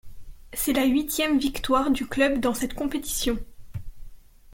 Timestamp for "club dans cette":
2.07-2.73